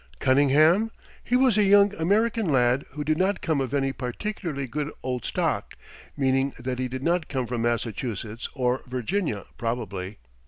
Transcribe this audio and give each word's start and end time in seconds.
"Conyngham? 0.19 0.89
He 1.23 1.35
was 1.35 1.59
a 1.59 1.63
young 1.63 1.93
American 1.93 2.51
lad 2.51 2.85
who 2.93 3.03
did 3.03 3.19
not 3.19 3.39
come 3.43 3.61
of 3.61 3.71
any 3.71 3.93
particularly 3.93 4.65
good 4.65 4.91
old 5.03 5.23
stock, 5.25 5.75
meaning 6.17 6.55
that 6.57 6.79
he 6.79 6.87
did 6.87 7.03
not 7.03 7.27
come 7.29 7.45
from 7.45 7.61
Massachusetts 7.61 8.49
or 8.55 8.81
Virginia 8.87 9.45
probably. 9.59 10.17